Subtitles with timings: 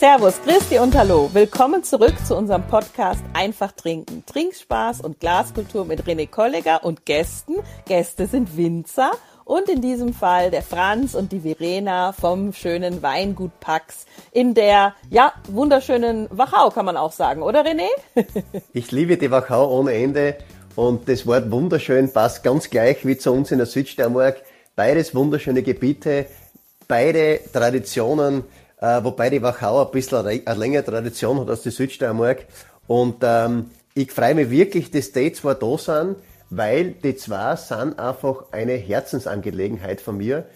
[0.00, 1.28] Servus, Christi und Hallo.
[1.34, 4.24] Willkommen zurück zu unserem Podcast Einfach trinken.
[4.24, 7.56] Trinkspaß und Glaskultur mit René Kolleger und Gästen.
[7.86, 9.10] Gäste sind Winzer
[9.44, 14.94] und in diesem Fall der Franz und die Verena vom schönen Weingut Pax in der,
[15.10, 17.88] ja, wunderschönen Wachau, kann man auch sagen, oder René?
[18.72, 20.36] ich liebe die Wachau ohne Ende
[20.76, 24.40] und das Wort wunderschön passt ganz gleich wie zu uns in der Südsteiermark.
[24.76, 26.24] Beides wunderschöne Gebiete,
[26.88, 28.44] beide Traditionen,
[28.80, 32.46] äh, wobei die Wachau ein bisschen eine längere Tradition hat als die Südsteiermark.
[32.86, 36.16] Und ähm, ich freue mich wirklich, dass die zwar da sind,
[36.48, 40.46] weil die zwei sind einfach eine Herzensangelegenheit von mir,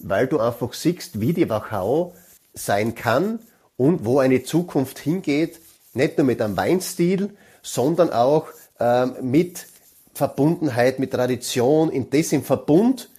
[0.00, 2.14] weil du einfach siehst, wie die Wachau
[2.54, 3.38] sein kann
[3.76, 5.60] und wo eine Zukunft hingeht,
[5.92, 7.30] nicht nur mit einem Weinstil,
[7.62, 8.48] sondern auch
[8.80, 9.66] ähm, mit
[10.14, 13.10] Verbundenheit, mit Tradition, in das im Verbund.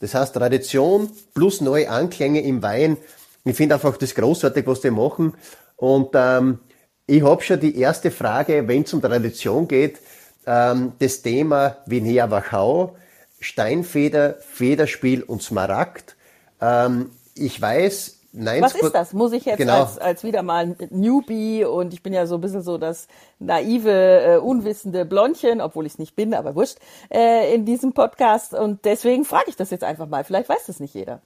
[0.00, 2.96] Das heißt Tradition plus neue Anklänge im Wein.
[3.44, 5.34] Ich finde einfach das großartig, was die machen.
[5.76, 6.60] Und ähm,
[7.06, 10.00] ich habe schon die erste Frage, wenn es um Tradition geht,
[10.46, 12.96] ähm, das Thema Vinea Wachau,
[13.40, 16.16] Steinfeder, Federspiel und Smaragd.
[16.60, 19.12] Ähm, ich weiß, Nein, Was ist das?
[19.12, 19.82] Muss ich jetzt genau.
[19.82, 23.06] als, als wieder mal Newbie und ich bin ja so ein bisschen so das
[23.38, 26.78] naive, äh, unwissende Blondchen, obwohl ich es nicht bin, aber wurscht,
[27.10, 30.24] äh, in diesem Podcast und deswegen frage ich das jetzt einfach mal.
[30.24, 31.20] Vielleicht weiß das nicht jeder.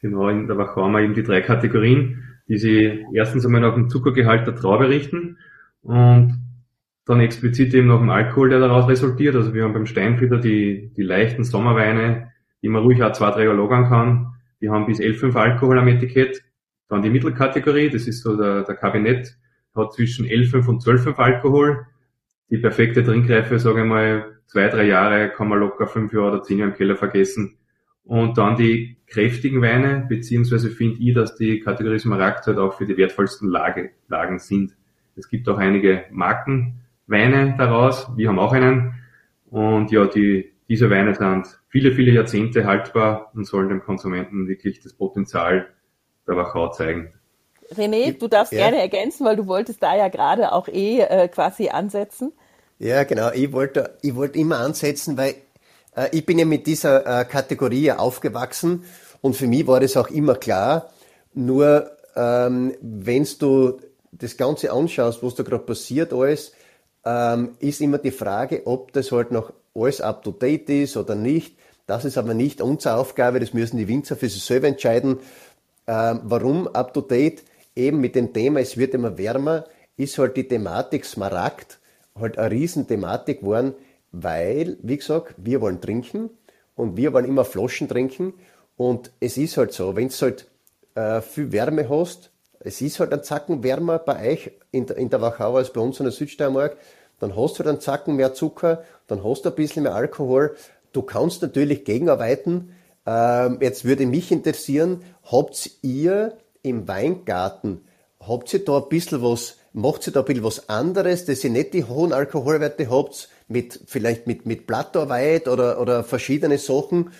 [0.00, 3.74] Genau, in der Wachau haben wir eben die drei Kategorien, die sie erstens einmal nach
[3.74, 5.38] dem Zuckergehalt der Traube richten
[5.82, 6.38] und
[7.04, 9.34] dann explizit eben nach dem Alkohol, der daraus resultiert.
[9.34, 12.32] Also wir haben beim Steinfeder die, die leichten Sommerweine,
[12.62, 15.88] die man ruhig auch zwei, drei Jahre lagern kann die haben bis 11,5 Alkohol am
[15.88, 16.42] Etikett.
[16.88, 19.36] Dann die Mittelkategorie, das ist so der, der Kabinett,
[19.74, 21.86] hat zwischen 11,5 und 12,5 Alkohol.
[22.50, 26.42] Die perfekte Trinkreife, sage ich mal, zwei, drei Jahre kann man locker fünf Jahre oder
[26.42, 27.57] zehn Jahre im Keller vergessen.
[28.08, 32.86] Und dann die kräftigen Weine, beziehungsweise finde ich, dass die Kategorie Smaragd halt auch für
[32.86, 34.74] die wertvollsten Lage, Lagen sind.
[35.14, 38.08] Es gibt auch einige Markenweine daraus.
[38.16, 38.94] Wir haben auch einen.
[39.50, 44.80] Und ja, die, diese Weine sind viele, viele Jahrzehnte haltbar und sollen dem Konsumenten wirklich
[44.80, 45.66] das Potenzial
[46.26, 47.12] der Wachau zeigen.
[47.74, 48.60] René, du darfst ja.
[48.60, 52.32] gerne ergänzen, weil du wolltest da ja gerade auch eh äh, quasi ansetzen.
[52.78, 53.30] Ja, genau.
[53.34, 55.34] Ich wollte, ich wollte immer ansetzen, weil
[56.12, 58.84] ich bin ja mit dieser äh, Kategorie aufgewachsen
[59.20, 60.90] und für mich war das auch immer klar.
[61.34, 63.78] Nur ähm, wenn du
[64.12, 66.52] das Ganze anschaust, was da gerade passiert alles,
[67.04, 71.14] ähm, ist immer die Frage, ob das halt noch alles up to date ist oder
[71.14, 71.56] nicht.
[71.86, 75.18] Das ist aber nicht unsere Aufgabe, das müssen die Winzer für sich selber entscheiden.
[75.86, 77.44] Ähm, warum up to date?
[77.74, 79.64] Eben mit dem Thema, es wird immer wärmer,
[79.96, 81.78] ist halt die Thematik Smaragd
[82.18, 83.74] halt eine Riesenthematik geworden,
[84.12, 86.30] weil, wie gesagt, wir wollen trinken
[86.74, 88.34] und wir wollen immer Flaschen trinken
[88.76, 90.48] und es ist halt so, wenn es halt
[90.94, 92.30] äh, viel Wärme hast,
[92.60, 95.80] es ist halt ein Zacken wärmer bei euch in der, in der Wachau als bei
[95.80, 96.76] uns in der Südsteiermark,
[97.20, 100.56] dann hast du dann Zacken mehr Zucker, dann hast du ein bisschen mehr Alkohol.
[100.92, 102.74] Du kannst natürlich gegenarbeiten.
[103.06, 107.84] Ähm, jetzt würde mich interessieren, habt ihr im Weingarten,
[108.20, 111.50] habt ihr da ein bisschen was, macht ihr da ein bisschen was anderes, dass ihr
[111.50, 117.10] nicht die hohen Alkoholwerte habt, mit, vielleicht mit, mit Blattarbeit oder, oder verschiedene Sachen,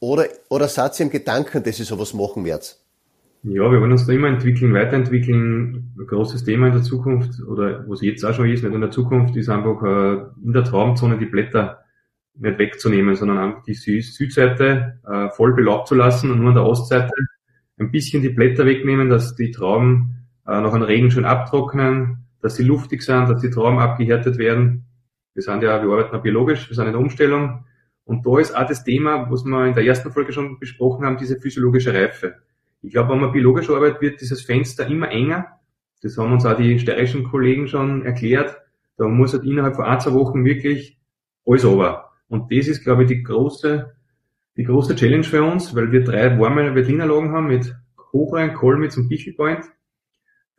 [0.00, 2.78] oder, oder seid ihr im Gedanken, dass ihr sowas machen werdet?
[3.42, 5.94] Ja, wir wollen uns da immer entwickeln, weiterentwickeln.
[5.98, 8.90] Ein großes Thema in der Zukunft, oder was jetzt auch schon ist, nicht in der
[8.90, 11.84] Zukunft, ist einfach äh, in der Traumzone die Blätter
[12.34, 16.64] nicht wegzunehmen, sondern einfach die Südseite äh, voll belaubt zu lassen und nur an der
[16.64, 17.12] Ostseite
[17.78, 22.56] ein bisschen die Blätter wegnehmen, dass die Trauben äh, noch an Regen schön abtrocknen, dass
[22.56, 24.84] sie luftig sind, dass die Trauben abgehärtet werden.
[25.40, 27.64] Wir sind ja, wir arbeiten ja biologisch, wir sind in der Umstellung.
[28.04, 31.16] Und da ist auch das Thema, was wir in der ersten Folge schon besprochen haben,
[31.16, 32.34] diese physiologische Reife.
[32.82, 35.46] Ich glaube, wenn man biologisch arbeitet, wird dieses Fenster immer enger.
[36.02, 38.54] Das haben uns auch die steirischen Kollegen schon erklärt.
[38.98, 40.98] Da muss halt innerhalb von ein, zwei Wochen wirklich
[41.46, 42.10] alles over.
[42.28, 43.94] Und das ist, glaube ich, die große,
[44.58, 47.74] die große Challenge für uns, weil wir drei warme Veltlinerlagen haben mit
[48.12, 49.64] Hochrein, Kolmitz und Bichelpoint,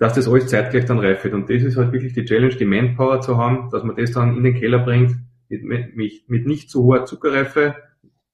[0.01, 1.35] dass das alles zeitgleich dann reif wird.
[1.35, 4.35] Und das ist halt wirklich die Challenge, die Manpower zu haben, dass man das dann
[4.35, 5.15] in den Keller bringt,
[5.47, 7.75] mit, mit, mit nicht zu hoher Zuckerreife,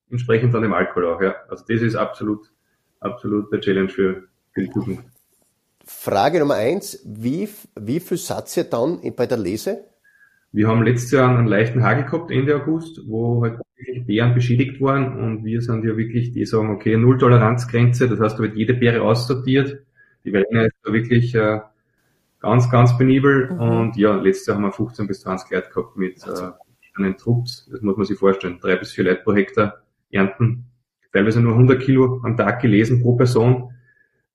[0.10, 1.22] entsprechend dann dem Alkohol auch.
[1.22, 1.36] Ja.
[1.50, 2.48] Also das ist absolut
[3.00, 4.24] absolut eine Challenge für,
[4.54, 5.04] für die Zukunft.
[5.86, 7.48] Frage Nummer eins, wie,
[7.80, 9.86] wie viel Satz ihr dann bei der Lese?
[10.52, 14.82] Wir haben letztes Jahr einen leichten Hagel gehabt, Ende August, wo halt wirklich Beeren beschädigt
[14.82, 18.56] waren und wir sind ja wirklich, die sagen, okay, Null Toleranzgrenze, das heißt, da wird
[18.56, 19.84] jede Beere aussortiert.
[20.24, 21.60] Die Verena ist da wirklich äh,
[22.40, 23.60] ganz, ganz penibel mhm.
[23.60, 26.52] und ja, letztes Jahr haben wir 15 bis 20 Leute gehabt mit äh,
[26.98, 30.66] einen Trupps, das muss man sich vorstellen, drei bis vier Leute pro Hektar ernten.
[31.14, 33.74] Teilweise nur 100 Kilo am Tag gelesen pro Person.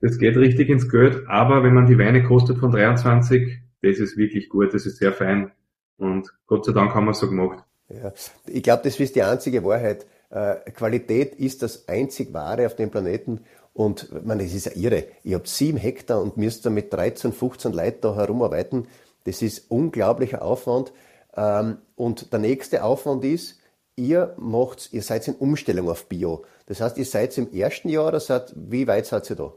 [0.01, 4.17] das geht richtig ins Geld, aber wenn man die Weine kostet von 23, das ist
[4.17, 5.53] wirklich gut, das ist sehr fein.
[5.97, 7.65] Und Gott sei Dank haben wir es so gemacht.
[7.89, 8.13] Ja,
[8.47, 10.07] ich glaube, das ist die einzige Wahrheit.
[10.31, 13.41] Äh, Qualität ist das einzig Wahre auf dem Planeten
[13.75, 15.05] und man, das ist ja irre.
[15.23, 18.87] Ich habe sieben Hektar und müsste mit 13, 15 Leuten da herumarbeiten.
[19.25, 20.93] Das ist unglaublicher Aufwand.
[21.35, 23.61] Ähm, und der nächste Aufwand ist,
[23.97, 26.45] ihr macht, ihr seid in Umstellung auf Bio.
[26.67, 29.53] Das heißt, ihr seid im ersten Jahr oder seid, wie weit seid ihr da?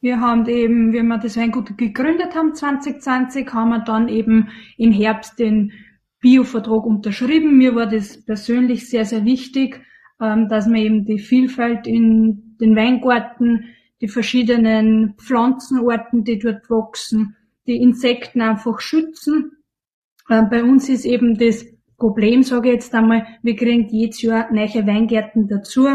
[0.00, 4.90] Wir haben eben, wenn wir das Weingut gegründet haben, 2020, haben wir dann eben im
[4.90, 5.72] Herbst den
[6.20, 7.56] Bio-Vertrag unterschrieben.
[7.56, 9.80] Mir war das persönlich sehr, sehr wichtig,
[10.20, 13.64] ähm, dass man eben die Vielfalt in den Weingarten,
[14.00, 17.36] die verschiedenen Pflanzenarten, die dort wachsen,
[17.66, 19.58] die Insekten einfach schützen.
[20.30, 21.66] Ähm, bei uns ist eben das
[21.98, 25.88] Problem, sage ich jetzt einmal, wir kriegen jedes Jahr neue Weingärten dazu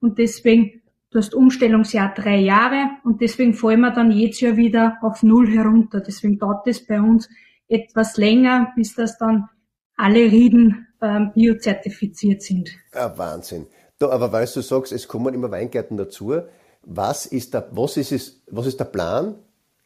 [0.00, 0.82] und deswegen
[1.12, 5.46] Du hast Umstellungsjahr drei Jahre und deswegen fallen wir dann jedes Jahr wieder auf Null
[5.46, 6.00] herunter.
[6.00, 7.28] Deswegen dauert es bei uns
[7.68, 9.50] etwas länger, bis das dann
[9.94, 12.70] alle Rieden ähm, biozertifiziert sind.
[12.92, 13.66] Ah, Wahnsinn.
[14.02, 16.34] Da, aber weil du sagst, es kommen immer Weingärten dazu,
[16.82, 19.36] was ist der, was ist es, was ist der Plan?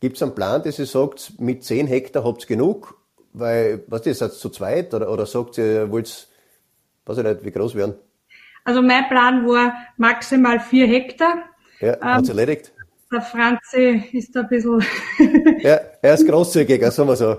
[0.01, 2.99] Gibt es einen Plan, dass ihr sagt, mit 10 Hektar habt ihr genug?
[3.35, 4.95] Weil, was ist das, zu zweit?
[4.95, 6.29] Oder, oder sagt ihr, wollt
[7.05, 7.95] weiß ich nicht, wie groß werden?
[8.65, 11.45] Also mein Plan war maximal vier Hektar.
[11.81, 12.73] Ja, ähm, erledigt.
[13.13, 14.83] Der Franzi ist da ein bisschen.
[15.61, 17.37] ja, er ist großzügiger, sagen wir so.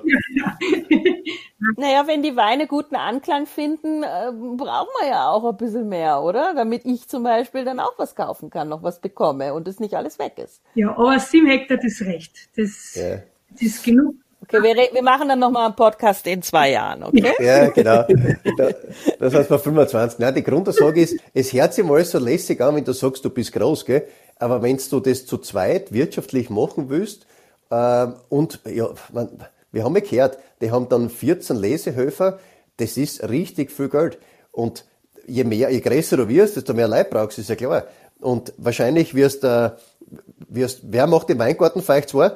[1.75, 6.21] Naja, wenn die Weine guten Anklang finden, äh, brauchen wir ja auch ein bisschen mehr,
[6.21, 6.53] oder?
[6.55, 9.95] Damit ich zum Beispiel dann auch was kaufen kann, noch was bekomme und es nicht
[9.95, 10.61] alles weg ist.
[10.75, 12.33] Ja, aber sieben Hektar, das ist recht.
[12.55, 13.17] Das, ja.
[13.51, 14.15] das ist genug.
[14.43, 17.33] Okay, wir, wir machen dann nochmal einen Podcast in zwei Jahren, okay?
[17.39, 18.05] Ja, genau.
[19.19, 20.19] Das heißt bei 25.
[20.19, 23.29] Nein, die Grundaussage ist, es hört sich mal so lässig an, wenn du sagst, du
[23.31, 24.07] bist groß, gell?
[24.37, 27.25] Aber wenn du das zu zweit wirtschaftlich machen willst,
[27.71, 29.29] äh, und ja, man,
[29.71, 32.39] wir haben ja gehört, die haben dann 14 Lesehöfer,
[32.77, 34.19] das ist richtig viel Geld.
[34.51, 34.85] Und
[35.25, 37.85] je mehr, je größer du wirst, desto mehr Leid brauchst, ist ja klar.
[38.19, 40.15] Und wahrscheinlich wirst du, äh,
[40.49, 42.31] wirst, wer macht den Weingarten euch zwei?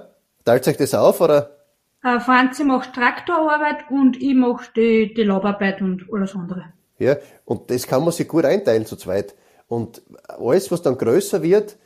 [0.45, 1.57] Teilt euch das auf, oder?
[2.04, 6.66] Äh, Franzi macht Traktorarbeit und ich mache die, die Labarbeit und alles andere.
[6.98, 9.36] Ja, und das kann man sich gut einteilen zu zweit.
[9.68, 11.77] Und alles, was dann größer wird,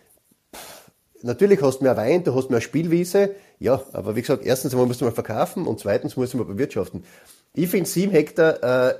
[1.21, 4.87] natürlich hast du mehr Wein, du hast mehr Spielwiese, ja, aber wie gesagt, erstens einmal
[4.87, 7.03] musst du verkaufen und zweitens musst du mal bewirtschaften.
[7.53, 8.95] Ich finde sieben Hektar äh,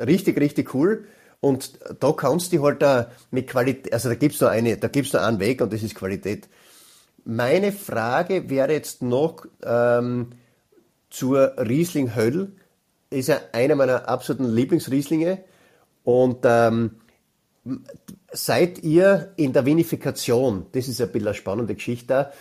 [0.00, 1.06] richtig, richtig cool.
[1.40, 5.12] Und da kannst du halt da mit Qualität, also da gibt's nur eine, da gibt's
[5.12, 6.48] nur einen Weg und das ist Qualität.
[7.24, 10.32] Meine Frage wäre jetzt noch, ähm,
[11.10, 12.52] zur Riesling Höll.
[13.10, 15.44] Ist ja einer meiner absoluten Lieblingsrieslinge.
[16.04, 16.96] Und ähm,
[18.32, 22.32] seid ihr in der Vinifikation, das ist ein bisschen eine spannende Geschichte,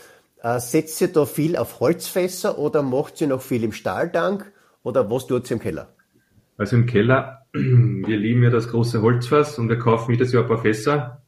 [0.42, 4.52] setzt ihr da viel auf Holzfässer oder macht ihr noch viel im Stahltank
[4.84, 5.94] oder was tut ihr im Keller?
[6.58, 10.50] Also im Keller, wir lieben ja das große Holzfass und wir kaufen jedes Jahr ein
[10.50, 11.22] paar Fässer.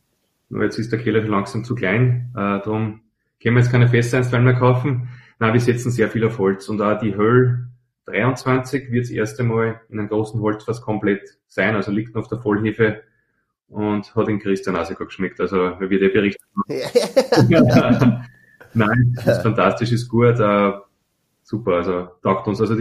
[0.49, 3.01] Nur jetzt ist der Keller schon langsam zu klein, äh, darum
[3.41, 5.09] können wir jetzt keine Fässer ins mehr kaufen.
[5.39, 7.67] Na, wir setzen sehr viel auf Holz und auch die Höll
[8.05, 12.27] 23 wird das erste Mal in einem großen Holzfass komplett sein, also liegt noch auf
[12.27, 13.03] der Vollhefe
[13.67, 15.39] und hat den Christian auch sogar geschmeckt.
[15.39, 16.41] Also wir wird eh berichtet.
[18.73, 20.79] Nein, das ist fantastisch, ist gut, uh,
[21.43, 22.61] super, also taugt uns.
[22.61, 22.75] Also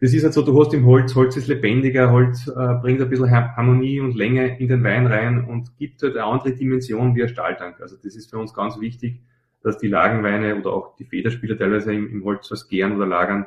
[0.00, 3.08] das ist halt so, du hast im Holz, Holz ist lebendiger, Holz uh, bringt ein
[3.08, 7.22] bisschen Harmonie und Länge in den Wein rein und gibt halt eine andere Dimension wie
[7.22, 7.80] ein Stahltank.
[7.80, 9.20] Also das ist für uns ganz wichtig
[9.62, 13.46] dass die Lagenweine oder auch die Federspieler teilweise im, im Holzfass gären oder lagern.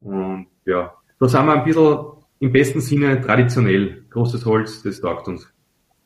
[0.00, 1.98] Und ja, da sind wir ein bisschen
[2.38, 4.04] im besten Sinne traditionell.
[4.10, 5.52] Großes Holz, das taugt uns.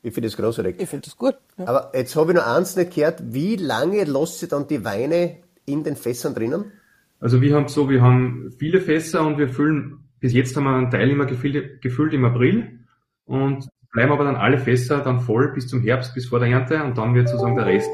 [0.05, 0.75] Ich finde das großartig.
[0.77, 1.33] Ich finde das gut.
[1.57, 1.67] Ja.
[1.67, 3.23] Aber jetzt habe ich noch eins nicht gehört.
[3.25, 6.71] Wie lange lasst ihr dann die Weine in den Fässern drinnen?
[7.19, 10.75] Also wir haben so, wir haben viele Fässer und wir füllen, bis jetzt haben wir
[10.75, 12.81] einen Teil immer gefüllt, gefüllt im April
[13.25, 16.83] und bleiben aber dann alle Fässer dann voll bis zum Herbst, bis vor der Ernte
[16.83, 17.89] und dann wird sozusagen der Rest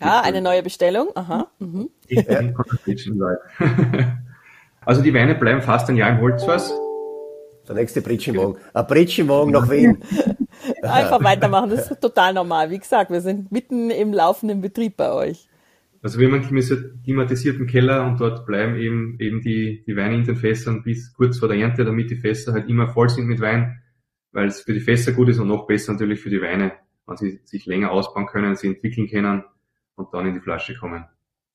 [0.00, 1.08] Ah, eine neue Bestellung.
[1.14, 1.46] Aha.
[1.58, 1.88] Mhm.
[4.84, 6.70] also die Weine bleiben fast ein Jahr im Holzfass.
[7.66, 8.56] Der nächste Britschenwagen.
[8.74, 10.02] Ein Britschenwagen nach Wien.
[10.82, 12.70] Einfach weitermachen, das ist total normal.
[12.70, 15.48] Wie gesagt, wir sind mitten im laufenden Betrieb bei euch.
[16.02, 20.24] Also wir haben einen klimatisierten Keller und dort bleiben eben, eben die, die Weine in
[20.24, 23.40] den Fässern bis kurz vor der Ernte, damit die Fässer halt immer voll sind mit
[23.40, 23.82] Wein,
[24.32, 26.72] weil es für die Fässer gut ist und noch besser natürlich für die Weine,
[27.06, 29.42] wenn sie sich länger ausbauen können, sie entwickeln können
[29.96, 31.06] und dann in die Flasche kommen.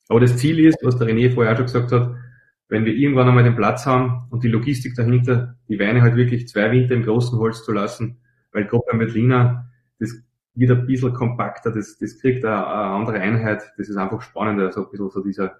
[0.09, 2.15] Aber das Ziel ist, was der René vorher auch schon gesagt hat,
[2.67, 6.47] wenn wir irgendwann einmal den Platz haben und die Logistik dahinter, die Weine halt wirklich
[6.47, 8.17] zwei Winter im großen Holz zu lassen,
[8.51, 10.15] weil gerade beim Veltliner, das
[10.53, 14.71] wird ein bisschen kompakter, das, das kriegt eine, eine andere Einheit, das ist einfach spannender,
[14.71, 15.57] so ein bisschen so dieser,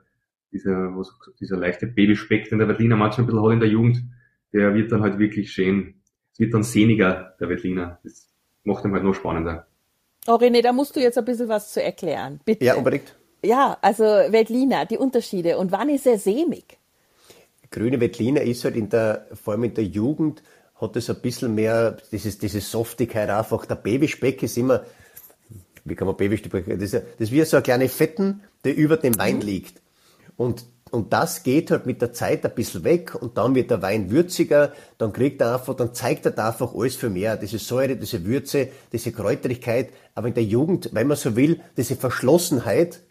[0.52, 4.04] dieser, was, dieser leichte Babyspeck, den der Veltliner manchmal ein bisschen hat in der Jugend,
[4.54, 5.96] der wird dann halt wirklich schön,
[6.34, 8.00] es wird dann sehniger, der Veltliner.
[8.04, 8.30] Das
[8.64, 9.68] macht ihn halt noch spannender.
[10.28, 12.64] Oh René, da musst du jetzt ein bisschen was zu erklären, bitte.
[12.64, 13.16] Ja, unbedingt.
[13.44, 16.78] Ja, also Veltliner, die Unterschiede und wann ist er sämig?
[17.72, 20.44] Grüne Veltliner ist halt in der, vor allem in der Jugend,
[20.82, 23.66] hat es ein bisschen mehr, dieses, diese Softigkeit einfach.
[23.66, 24.84] Der Babyspeck ist immer,
[25.86, 28.98] wie kann man Babyspeck, das ist, das ist wie so eine kleine Fetten, der über
[28.98, 29.42] dem Wein mhm.
[29.42, 29.82] liegt.
[30.36, 33.82] Und, und das geht halt mit der Zeit ein bisschen weg und dann wird der
[33.82, 37.38] Wein würziger, dann kriegt er einfach, dann zeigt er da einfach alles für mehr.
[37.38, 39.92] Diese Säure, diese Würze, diese Kräuterigkeit.
[40.16, 43.02] Aber in der Jugend, wenn man so will, diese Verschlossenheit,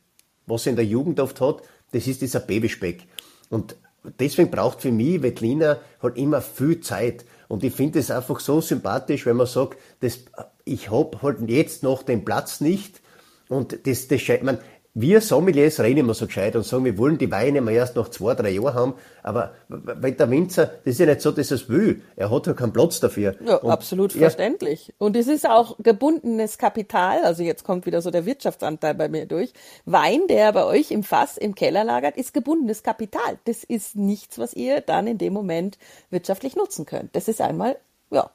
[0.46, 1.62] was er in der Jugend oft hat,
[1.92, 3.06] das ist dieser Babyspeck.
[3.48, 3.76] Und
[4.18, 7.24] deswegen braucht für mich Wettliner halt immer viel Zeit.
[7.50, 10.20] Und ich finde es einfach so sympathisch, wenn man sagt, das,
[10.64, 13.00] ich habe halt jetzt noch den Platz nicht.
[13.48, 14.60] Und das, das, ich meine,
[14.94, 18.08] wir Sommeliers reden immer so gescheit und sagen, wir wollen die Weine mal erst nach
[18.08, 18.94] zwei, drei Jahren haben.
[19.22, 22.02] Aber wenn der Winzer, das ist ja nicht so, dass er es will.
[22.16, 23.36] Er hat ja keinen Platz dafür.
[23.44, 24.92] Ja, und absolut verständlich.
[24.98, 27.22] Und es ist auch gebundenes Kapital.
[27.22, 29.52] Also jetzt kommt wieder so der Wirtschaftsanteil bei mir durch.
[29.84, 33.38] Wein, der bei euch im Fass im Keller lagert, ist gebundenes Kapital.
[33.44, 35.78] Das ist nichts, was ihr dann in dem Moment
[36.10, 37.14] wirtschaftlich nutzen könnt.
[37.14, 37.76] Das ist einmal,
[38.10, 38.30] ja,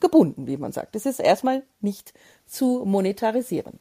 [0.00, 0.94] gebunden, wie man sagt.
[0.94, 2.12] Das ist erstmal nicht
[2.46, 3.78] zu monetarisieren.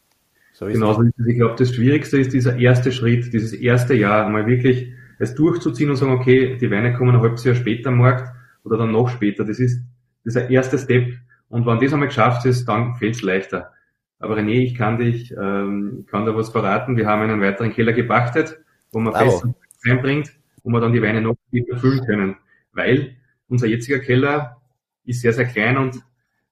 [0.56, 1.28] So Genauso ist es.
[1.28, 5.90] Ich glaube, das Schwierigste ist dieser erste Schritt, dieses erste Jahr, mal wirklich es durchzuziehen
[5.90, 8.34] und sagen, okay, die Weine kommen ein halbes Jahr später am Markt
[8.64, 9.44] oder dann noch später.
[9.44, 9.84] Das ist
[10.24, 11.12] dieser erste Step.
[11.50, 13.74] Und wenn das einmal geschafft ist, dann fällt es leichter.
[14.18, 16.96] Aber René, ich kann dich, ähm, kann da was verraten.
[16.96, 18.58] Wir haben einen weiteren Keller gepachtet,
[18.94, 19.42] wo man wow.
[19.42, 19.46] fest
[19.86, 20.32] reinbringt,
[20.64, 22.38] wo wir dann die Weine noch später füllen können.
[22.72, 23.18] Weil
[23.50, 24.62] unser jetziger Keller
[25.04, 25.98] ist sehr, sehr klein und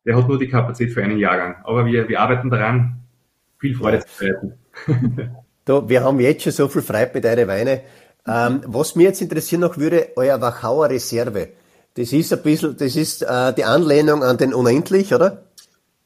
[0.06, 1.56] der hat nur die Kapazität für einen Jahrgang.
[1.64, 3.03] Aber wir, wir arbeiten daran,
[3.64, 4.54] viel Freude zu bereiten.
[5.66, 7.82] du, wir haben jetzt schon so viel Freude mit euren Weine.
[8.28, 11.50] Ähm, was mir jetzt interessieren noch würde, euer Wachauer Reserve.
[11.96, 15.44] Das ist ein bisschen, das ist äh, die Anlehnung an den Unendlich, oder?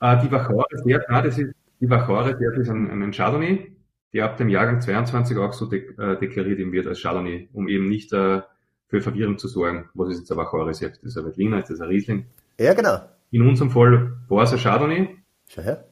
[0.01, 3.71] Äh, die Wachauer Reserve, nein, das ist, die Wachauer Reserve ist ein, ein Chardonnay,
[4.13, 7.87] der ab dem Jahrgang 22 auch so de, äh, deklariert wird als Chardonnay, um eben
[7.89, 8.41] nicht äh,
[8.87, 9.89] für Verwirrung zu sorgen.
[9.95, 10.93] Was ist jetzt ein Wachauer Reserve?
[11.01, 12.25] Das ist ein Veltliner, ist das ein Riesling?
[12.59, 12.99] Ja, genau.
[13.31, 15.17] In unserem Fall war es ein Chardonnay.
[15.49, 15.85] Schau her.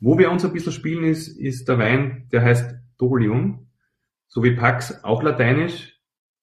[0.00, 3.68] Wo wir uns ein bisschen spielen ist, ist der Wein, der heißt Dolium,
[4.28, 5.96] so wie Pax, auch lateinisch,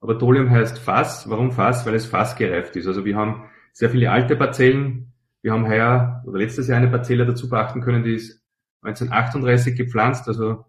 [0.03, 1.29] aber Dolium heißt Fass.
[1.29, 1.86] Warum Fass?
[1.86, 2.88] Weil es fassgereift ist.
[2.88, 5.13] Also wir haben sehr viele alte Parzellen.
[5.41, 8.41] Wir haben heuer oder letztes Jahr eine Parzelle dazu beachten können, die ist
[8.81, 10.65] 1938 gepflanzt, also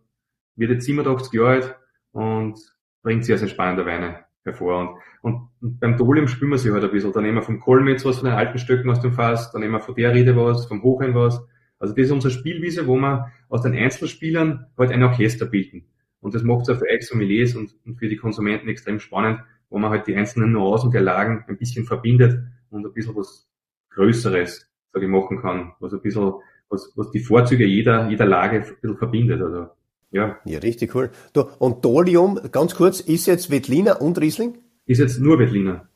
[0.57, 1.77] wird jetzt 87 Jahre alt
[2.13, 2.59] und
[3.03, 5.01] bringt sehr, sehr spannende Weine hervor.
[5.23, 7.13] Und, und, beim Dolium spüren wir sie halt ein bisschen.
[7.13, 9.75] Da nehmen wir vom Kolmetz was von den alten Stöcken aus dem Fass, dann nehmen
[9.75, 11.45] wir von der Rede was, vom Hochheim was,
[11.85, 15.85] also das ist unsere Spielwiese, wo wir aus den Einzelspielern halt ein Orchester bilden.
[16.21, 19.41] Und das macht es auch für euch Sommeliers und, und für die Konsumenten extrem spannend,
[19.69, 23.47] wo man halt die einzelnen Nuancen der Lagen ein bisschen verbindet und ein bisschen was
[23.91, 26.33] Größeres, sage ich, machen kann, was ein bisschen,
[26.71, 29.43] was, was die Vorzüge jeder, jeder Lage ein bisschen verbindet.
[29.43, 29.67] Also,
[30.11, 30.39] ja.
[30.47, 31.11] Ja, richtig cool.
[31.35, 34.57] Du, und Dolium, ganz kurz, ist jetzt Wettliner und Riesling?
[34.87, 35.87] Ist jetzt nur Wettliner.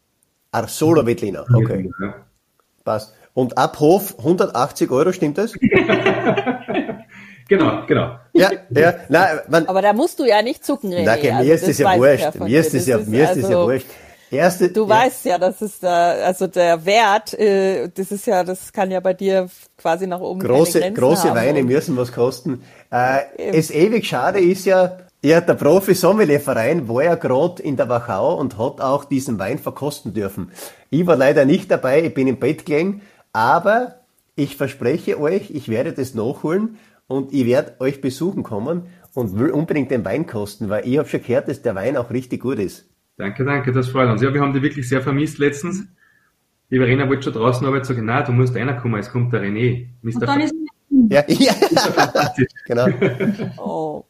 [0.50, 1.90] Ah, solo Wettliner, okay.
[2.02, 2.26] Ja.
[2.85, 3.14] Passt.
[3.38, 5.52] Und ab Hof 180 Euro, stimmt das?
[7.49, 8.18] genau, genau.
[8.33, 11.04] Ja, ja, nein, man, Aber da musst du ja nicht zucken, René.
[11.04, 12.35] Nein, also mir ist das ja wurscht.
[12.40, 13.87] Mir ist das ja, mir ist das ja also wurscht.
[14.33, 14.88] Erste, du ja.
[14.88, 18.99] weißt ja, das ist da, also der Wert, äh, das ist ja, das kann ja
[18.99, 21.37] bei dir quasi nach oben Große, große haben.
[21.37, 22.64] Weine müssen was kosten.
[22.90, 27.88] Äh, es ewig schade ist ja, ja, der Profi Verein war ja gerade in der
[27.88, 30.50] Wachau und hat auch diesen Wein verkosten dürfen.
[30.90, 34.00] Ich war leider nicht dabei, ich bin im Bett gelegen, aber
[34.37, 39.50] ich verspreche euch, ich werde das nachholen und ich werde euch besuchen kommen und will
[39.50, 42.58] unbedingt den Wein kosten, weil ich habe schon gehört, dass der Wein auch richtig gut
[42.58, 42.88] ist.
[43.16, 44.23] Danke, danke, das freut uns.
[44.23, 45.85] Ja, wir haben die wirklich sehr vermisst letztens.
[46.70, 49.42] Die Verena wollte schon draußen aber sagen, nein, du musst einer kommen, es kommt der
[49.42, 49.87] René.
[50.02, 50.14] Mr.
[50.14, 50.54] Und dann ist
[51.11, 51.54] ja, ja.
[52.66, 52.87] genau.
[53.58, 54.04] Oh.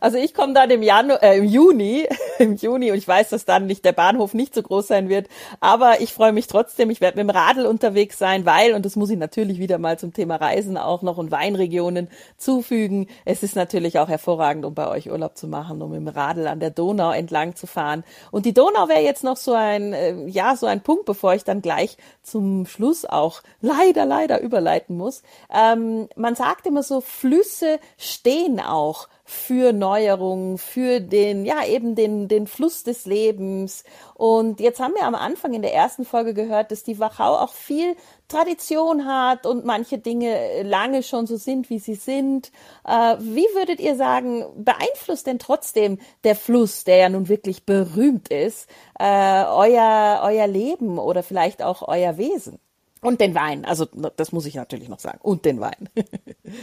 [0.00, 2.06] Also ich komme dann im Januar, äh, im Juni,
[2.38, 5.28] im Juni und ich weiß, dass dann nicht der Bahnhof nicht so groß sein wird,
[5.60, 6.90] aber ich freue mich trotzdem.
[6.90, 9.98] Ich werde mit dem Radl unterwegs sein, weil und das muss ich natürlich wieder mal
[9.98, 13.08] zum Thema Reisen auch noch und Weinregionen zufügen.
[13.24, 16.60] Es ist natürlich auch hervorragend, um bei euch Urlaub zu machen, um dem Radl an
[16.60, 18.04] der Donau entlang zu fahren.
[18.30, 21.44] Und die Donau wäre jetzt noch so ein, äh, ja, so ein Punkt, bevor ich
[21.44, 25.22] dann gleich zum Schluss auch leider, leider überleiten muss.
[25.52, 32.25] Ähm, man sagt immer so, Flüsse stehen auch für Neuerungen, für den, ja, eben den,
[32.28, 33.84] den Fluss des Lebens.
[34.14, 37.52] Und jetzt haben wir am Anfang in der ersten Folge gehört, dass die Wachau auch
[37.52, 37.96] viel
[38.28, 42.50] Tradition hat und manche Dinge lange schon so sind, wie sie sind.
[42.84, 48.28] Äh, wie würdet ihr sagen, beeinflusst denn trotzdem der Fluss, der ja nun wirklich berühmt
[48.28, 48.68] ist,
[48.98, 52.58] äh, euer, euer Leben oder vielleicht auch euer Wesen?
[53.02, 55.18] Und den Wein, also das muss ich natürlich noch sagen.
[55.22, 55.88] Und den Wein.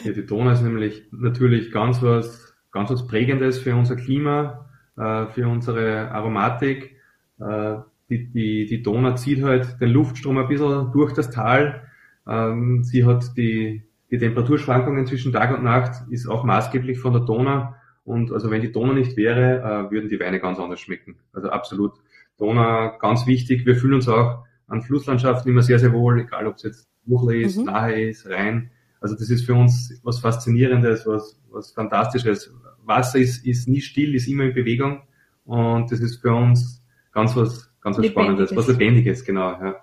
[0.03, 5.27] ja, die Donau ist nämlich natürlich ganz was, ganz was Prägendes für unser Klima, äh,
[5.27, 6.97] für unsere Aromatik.
[7.39, 7.75] Äh,
[8.09, 11.87] die, die, die Donau zieht halt den Luftstrom ein bisschen durch das Tal.
[12.27, 17.23] Ähm, sie hat die, die Temperaturschwankungen zwischen Tag und Nacht, ist auch maßgeblich von der
[17.23, 17.73] Donau.
[18.05, 21.15] Und also wenn die Donau nicht wäre, äh, würden die Weine ganz anders schmecken.
[21.31, 21.93] Also absolut.
[22.37, 23.65] Donau ganz wichtig.
[23.65, 27.37] Wir fühlen uns auch an Flusslandschaften immer sehr, sehr wohl, egal ob es jetzt Buchle
[27.37, 27.65] ist, mhm.
[27.65, 28.71] nahe ist, rein.
[29.03, 32.49] Also das ist für uns was Faszinierendes, was, was Fantastisches.
[32.85, 35.01] Wasser ist, ist nie still, ist immer in Bewegung
[35.43, 36.81] und das ist für uns
[37.11, 39.75] ganz was, ganz was Spannendes, was Lebendiges, genau, ja.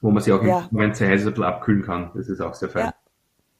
[0.00, 0.68] Wo man sich auch ja.
[0.72, 2.10] wenn es heiß ist, ein bisschen abkühlen kann.
[2.14, 2.86] Das ist auch sehr fein.
[2.86, 2.94] Ja.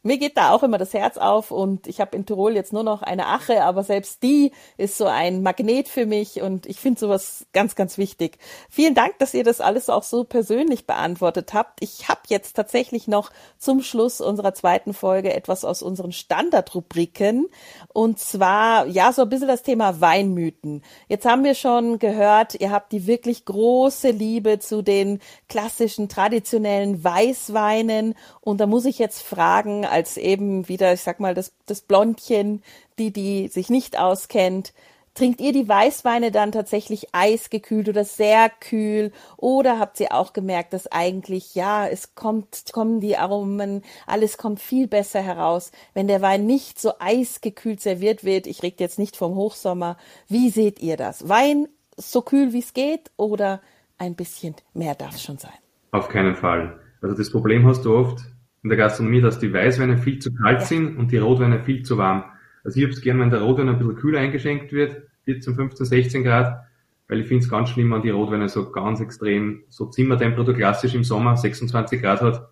[0.05, 2.83] Mir geht da auch immer das Herz auf und ich habe in Tirol jetzt nur
[2.83, 6.99] noch eine Ache, aber selbst die ist so ein Magnet für mich und ich finde
[6.99, 8.39] sowas ganz, ganz wichtig.
[8.69, 11.81] Vielen Dank, dass ihr das alles auch so persönlich beantwortet habt.
[11.81, 17.47] Ich habe jetzt tatsächlich noch zum Schluss unserer zweiten Folge etwas aus unseren Standardrubriken
[17.93, 20.83] und zwar, ja, so ein bisschen das Thema Weinmythen.
[21.07, 27.05] Jetzt haben wir schon gehört, ihr habt die wirklich große Liebe zu den klassischen, traditionellen
[27.05, 31.83] Weißweinen und da muss ich jetzt fragen, als eben wieder, ich sag mal, das, das
[31.83, 32.63] Blondchen,
[32.99, 34.73] die, die sich nicht auskennt.
[35.15, 39.13] Trinkt ihr die Weißweine dann tatsächlich eisgekühlt oder sehr kühl?
[39.37, 44.59] Oder habt ihr auch gemerkt, dass eigentlich, ja, es kommt, kommen die Aromen, alles kommt
[44.59, 48.47] viel besser heraus, wenn der Wein nicht so eisgekühlt serviert wird?
[48.47, 49.99] Ich rede jetzt nicht vom Hochsommer.
[50.29, 51.29] Wie seht ihr das?
[51.29, 51.69] Wein
[51.99, 53.61] so kühl wie es geht oder
[53.99, 55.53] ein bisschen mehr darf schon sein?
[55.91, 56.81] Auf keinen Fall.
[57.03, 58.21] Also das Problem hast du oft,
[58.63, 60.67] in der Gastronomie, dass die Weißweine viel zu kalt ja.
[60.67, 62.25] sind und die Rotweine viel zu warm.
[62.65, 65.87] Also ich habe es gern, wenn der Rotwein ein bisschen kühler eingeschenkt wird, 14, 15,
[65.87, 66.65] 16 Grad,
[67.09, 70.95] weil ich finde es ganz schlimm, wenn die Rotweine so ganz extrem, so Zimmertemperatur klassisch
[70.95, 72.49] im Sommer 26 Grad hat.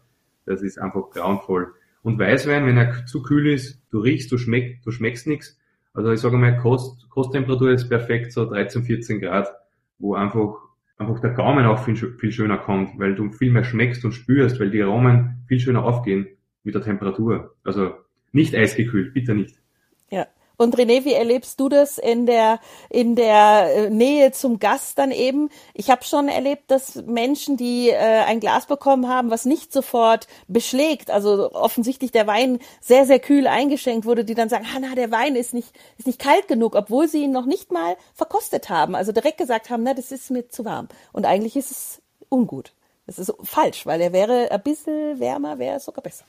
[0.46, 1.72] Das ist einfach grauenvoll.
[2.02, 5.58] Und Weißwein, wenn er zu kühl ist, du riechst, du schmeckst, du schmeckst nichts.
[5.94, 9.48] Also ich sage mal, Kost, Kosttemperatur ist perfekt, so 13, 14 Grad,
[9.98, 10.56] wo einfach
[11.00, 14.60] einfach der Gaumen auch viel, viel schöner kommt, weil du viel mehr schmeckst und spürst,
[14.60, 16.28] weil die Aromen viel schöner aufgehen
[16.62, 17.56] mit der Temperatur.
[17.64, 17.94] Also
[18.32, 19.56] nicht eisgekühlt, bitte nicht.
[20.10, 20.26] Ja.
[20.60, 25.10] Und René, wie erlebst du das in der in der äh, Nähe zum Gast dann
[25.10, 25.48] eben?
[25.72, 30.28] Ich habe schon erlebt, dass Menschen, die äh, ein Glas bekommen haben, was nicht sofort
[30.48, 34.94] beschlägt, also offensichtlich der Wein sehr sehr kühl eingeschenkt wurde, die dann sagen, ah, na,
[34.94, 38.68] der Wein ist nicht ist nicht kalt genug, obwohl sie ihn noch nicht mal verkostet
[38.68, 40.88] haben, also direkt gesagt haben, na, das ist mir zu warm.
[41.14, 42.74] Und eigentlich ist es ungut.
[43.06, 46.26] Das ist falsch, weil er wäre ein bisschen wärmer, wäre es sogar besser.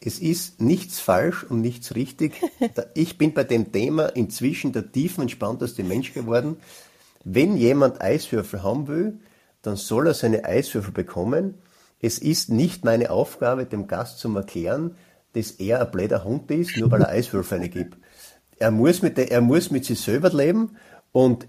[0.00, 2.40] Es ist nichts falsch und nichts richtig.
[2.94, 6.56] Ich bin bei dem Thema inzwischen der tiefenentspannteste Mensch geworden.
[7.24, 9.18] Wenn jemand Eiswürfel haben will,
[9.62, 11.54] dann soll er seine Eiswürfel bekommen.
[12.00, 14.94] Es ist nicht meine Aufgabe, dem Gast zu erklären,
[15.32, 17.98] dass er ein blöder Hund ist, nur weil er Eiswürfel eine gibt.
[18.58, 20.76] Er muss mit, der, er muss mit sich selber leben
[21.12, 21.46] und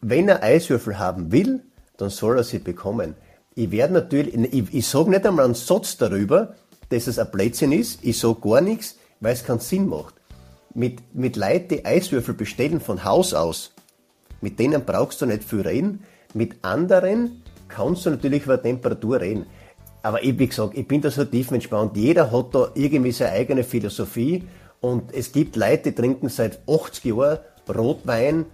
[0.00, 1.62] wenn er Eiswürfel haben will,
[1.96, 3.14] dann soll er sie bekommen.
[3.54, 6.54] Ich werde natürlich, ich, ich sage nicht einmal einen Satz darüber,
[6.88, 7.98] dass es ein Blödsinn ist.
[8.02, 10.14] Ich sage gar nichts, weil es keinen Sinn macht.
[10.74, 13.72] Mit, mit Leuten, die Eiswürfel bestellen von Haus aus,
[14.40, 16.04] mit denen brauchst du nicht viel reden.
[16.34, 19.46] Mit anderen kannst du natürlich über Temperatur reden.
[20.02, 21.96] Aber ich, wie gesagt, ich bin da so tief entspannt.
[21.96, 24.44] Jeder hat da irgendwie seine eigene Philosophie.
[24.80, 28.46] Und es gibt Leute, die trinken seit 80 Jahren Rotwein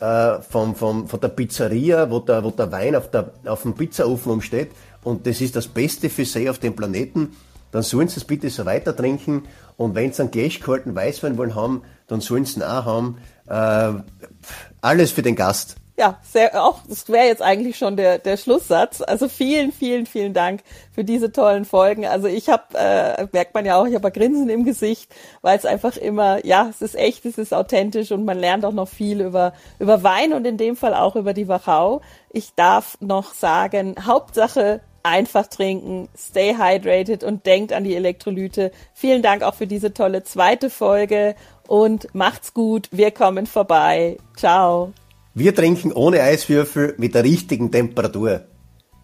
[0.00, 3.74] äh, vom, vom, von der Pizzeria, wo der, wo der Wein auf, der, auf dem
[3.74, 4.70] Pizzaofen umsteht.
[5.02, 7.36] Und das ist das Beste für sie auf dem Planeten
[7.72, 9.48] dann sollen sie es bitte so weiter trinken.
[9.76, 13.18] Und wenn sie einen gleichgehaltenen Weißwein wollen haben, dann sollen sie ihn auch haben.
[13.48, 14.02] Äh,
[14.80, 15.76] alles für den Gast.
[15.98, 19.02] Ja, sehr, auch, das wäre jetzt eigentlich schon der, der Schlusssatz.
[19.02, 22.06] Also vielen, vielen, vielen Dank für diese tollen Folgen.
[22.06, 25.56] Also ich habe, äh, merkt man ja auch, ich habe ein Grinsen im Gesicht, weil
[25.58, 28.88] es einfach immer, ja, es ist echt, es ist authentisch und man lernt auch noch
[28.88, 32.00] viel über, über Wein und in dem Fall auch über die Wachau.
[32.30, 38.72] Ich darf noch sagen, Hauptsache einfach trinken, stay hydrated und denkt an die Elektrolyte.
[38.94, 41.34] Vielen Dank auch für diese tolle zweite Folge
[41.66, 42.88] und macht's gut.
[42.90, 44.18] Wir kommen vorbei.
[44.36, 44.92] Ciao.
[45.34, 48.42] Wir trinken ohne Eiswürfel mit der richtigen Temperatur.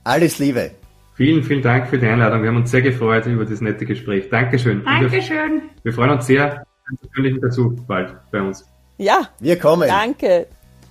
[0.05, 0.73] Alles Liebe.
[1.15, 2.43] Vielen, vielen Dank für die Einladung.
[2.43, 4.29] Wir haben uns sehr gefreut über das nette Gespräch.
[4.31, 4.85] Dankeschön.
[4.85, 5.63] Dankeschön.
[5.63, 6.65] Wir, wir freuen uns sehr,
[7.01, 8.65] persönlichen Besuch bald bei uns.
[8.99, 9.29] Ja.
[9.41, 9.89] Wir kommen.
[9.89, 10.47] Danke.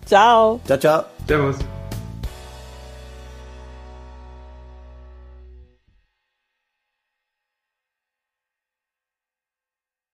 [0.06, 0.60] Ciao.
[0.66, 1.04] Ciao, ciao.
[1.28, 1.77] Servus.